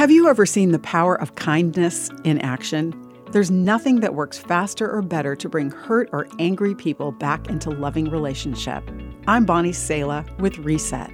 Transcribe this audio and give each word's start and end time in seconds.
Have 0.00 0.10
you 0.10 0.30
ever 0.30 0.46
seen 0.46 0.72
the 0.72 0.78
power 0.78 1.14
of 1.20 1.34
kindness 1.34 2.08
in 2.24 2.38
action? 2.40 2.94
There's 3.32 3.50
nothing 3.50 4.00
that 4.00 4.14
works 4.14 4.38
faster 4.38 4.90
or 4.90 5.02
better 5.02 5.36
to 5.36 5.46
bring 5.46 5.70
hurt 5.70 6.08
or 6.10 6.26
angry 6.38 6.74
people 6.74 7.12
back 7.12 7.50
into 7.50 7.68
loving 7.68 8.08
relationship. 8.08 8.82
I'm 9.26 9.44
Bonnie 9.44 9.74
Sala 9.74 10.24
with 10.38 10.56
Reset. 10.56 11.10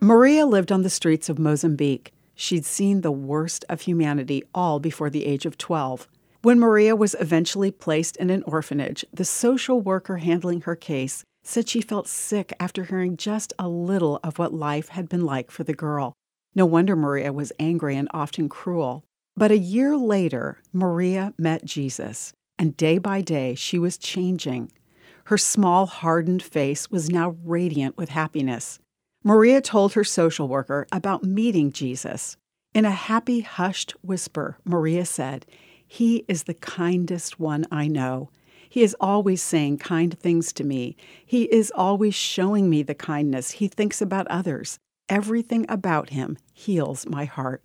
Maria 0.00 0.46
lived 0.46 0.72
on 0.72 0.80
the 0.80 0.88
streets 0.88 1.28
of 1.28 1.38
Mozambique. 1.38 2.14
She'd 2.34 2.64
seen 2.64 3.02
the 3.02 3.12
worst 3.12 3.66
of 3.68 3.82
humanity 3.82 4.42
all 4.54 4.80
before 4.80 5.10
the 5.10 5.26
age 5.26 5.44
of 5.44 5.58
12. 5.58 6.08
When 6.40 6.58
Maria 6.58 6.96
was 6.96 7.14
eventually 7.20 7.72
placed 7.72 8.16
in 8.16 8.30
an 8.30 8.42
orphanage, 8.44 9.04
the 9.12 9.26
social 9.26 9.82
worker 9.82 10.16
handling 10.16 10.62
her 10.62 10.76
case 10.76 11.24
said 11.42 11.68
she 11.68 11.82
felt 11.82 12.08
sick 12.08 12.54
after 12.58 12.84
hearing 12.84 13.18
just 13.18 13.52
a 13.58 13.68
little 13.68 14.18
of 14.24 14.38
what 14.38 14.54
life 14.54 14.88
had 14.88 15.10
been 15.10 15.26
like 15.26 15.50
for 15.50 15.62
the 15.62 15.74
girl. 15.74 16.14
No 16.54 16.66
wonder 16.66 16.94
Maria 16.94 17.32
was 17.32 17.52
angry 17.58 17.96
and 17.96 18.08
often 18.12 18.48
cruel. 18.48 19.04
But 19.36 19.50
a 19.50 19.58
year 19.58 19.96
later, 19.96 20.58
Maria 20.72 21.34
met 21.36 21.64
Jesus, 21.64 22.32
and 22.58 22.76
day 22.76 22.98
by 22.98 23.20
day 23.20 23.54
she 23.54 23.78
was 23.78 23.98
changing. 23.98 24.70
Her 25.24 25.38
small, 25.38 25.86
hardened 25.86 26.42
face 26.42 26.90
was 26.90 27.10
now 27.10 27.36
radiant 27.44 27.96
with 27.96 28.10
happiness. 28.10 28.78
Maria 29.24 29.60
told 29.60 29.94
her 29.94 30.04
social 30.04 30.46
worker 30.46 30.86
about 30.92 31.24
meeting 31.24 31.72
Jesus. 31.72 32.36
In 32.74 32.84
a 32.84 32.90
happy, 32.90 33.40
hushed 33.40 33.92
whisper, 34.02 34.58
Maria 34.64 35.06
said, 35.06 35.46
He 35.86 36.24
is 36.28 36.44
the 36.44 36.54
kindest 36.54 37.40
one 37.40 37.64
I 37.72 37.88
know. 37.88 38.30
He 38.68 38.82
is 38.82 38.96
always 39.00 39.40
saying 39.40 39.78
kind 39.78 40.18
things 40.18 40.52
to 40.54 40.64
me. 40.64 40.96
He 41.24 41.44
is 41.44 41.72
always 41.74 42.14
showing 42.14 42.68
me 42.68 42.82
the 42.82 42.94
kindness 42.94 43.52
he 43.52 43.68
thinks 43.68 44.02
about 44.02 44.26
others. 44.28 44.78
Everything 45.08 45.66
about 45.68 46.10
him 46.10 46.38
heals 46.54 47.06
my 47.06 47.26
heart. 47.26 47.62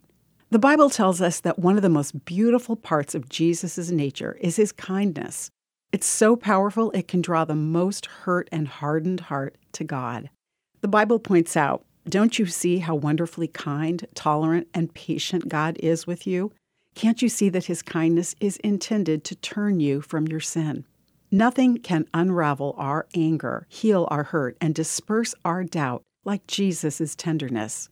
The 0.51 0.59
Bible 0.59 0.89
tells 0.89 1.21
us 1.21 1.39
that 1.41 1.59
one 1.59 1.77
of 1.77 1.81
the 1.81 1.89
most 1.89 2.25
beautiful 2.25 2.75
parts 2.75 3.15
of 3.15 3.29
Jesus' 3.29 3.91
nature 3.91 4.37
is 4.41 4.57
his 4.57 4.71
kindness. 4.71 5.49
It's 5.93 6.07
so 6.07 6.35
powerful 6.35 6.91
it 6.91 7.07
can 7.07 7.21
draw 7.21 7.45
the 7.45 7.55
most 7.55 8.07
hurt 8.07 8.49
and 8.51 8.67
hardened 8.67 9.21
heart 9.21 9.55
to 9.73 9.83
God. 9.83 10.29
The 10.81 10.87
Bible 10.87 11.19
points 11.19 11.55
out 11.55 11.85
don't 12.07 12.39
you 12.39 12.45
see 12.45 12.79
how 12.79 12.95
wonderfully 12.95 13.47
kind, 13.47 14.05
tolerant, 14.15 14.67
and 14.73 14.93
patient 14.93 15.47
God 15.47 15.77
is 15.79 16.07
with 16.07 16.25
you? 16.25 16.51
Can't 16.95 17.21
you 17.21 17.29
see 17.29 17.49
that 17.49 17.65
his 17.65 17.81
kindness 17.81 18.35
is 18.39 18.57
intended 18.57 19.23
to 19.25 19.35
turn 19.35 19.79
you 19.79 20.01
from 20.01 20.27
your 20.27 20.39
sin? 20.39 20.85
Nothing 21.31 21.77
can 21.77 22.07
unravel 22.13 22.73
our 22.77 23.05
anger, 23.13 23.67
heal 23.69 24.07
our 24.09 24.23
hurt, 24.23 24.57
and 24.59 24.73
disperse 24.73 25.35
our 25.45 25.63
doubt 25.63 26.01
like 26.25 26.45
Jesus' 26.47 27.15
tenderness. 27.15 27.89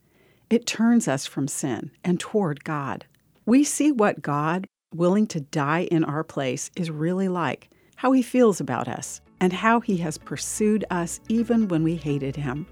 It 0.49 0.65
turns 0.65 1.07
us 1.07 1.25
from 1.25 1.47
sin 1.47 1.91
and 2.03 2.19
toward 2.19 2.63
God. 2.63 3.05
We 3.45 3.63
see 3.63 3.91
what 3.91 4.21
God, 4.21 4.65
willing 4.93 5.27
to 5.27 5.41
die 5.41 5.87
in 5.91 6.03
our 6.03 6.23
place, 6.23 6.71
is 6.75 6.91
really 6.91 7.27
like, 7.27 7.69
how 7.95 8.11
he 8.11 8.21
feels 8.21 8.59
about 8.59 8.87
us, 8.87 9.21
and 9.39 9.53
how 9.53 9.79
he 9.79 9.97
has 9.97 10.17
pursued 10.17 10.85
us 10.89 11.19
even 11.29 11.67
when 11.67 11.83
we 11.83 11.95
hated 11.95 12.35
him. 12.35 12.67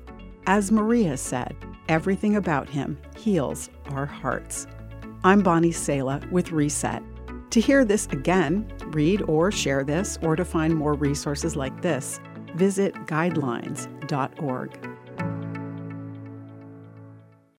As 0.48 0.72
Maria 0.72 1.18
said, 1.18 1.56
everything 1.90 2.36
about 2.36 2.70
him 2.70 2.98
heals 3.18 3.70
our 3.88 4.06
hearts. 4.06 4.68
I'm 5.24 5.42
Bonnie 5.42 5.72
Sala 5.72 6.22
with 6.32 6.52
Reset. 6.52 7.02
To 7.52 7.62
hear 7.62 7.86
this 7.86 8.06
again, 8.08 8.72
read 8.88 9.22
or 9.24 9.52
share 9.52 9.84
this, 9.84 10.18
or 10.22 10.36
to 10.36 10.46
find 10.46 10.76
more 10.76 10.94
resources 10.94 11.56
like 11.56 11.82
this, 11.82 12.20
visit 12.56 12.94
guidelines.org. 13.06 14.95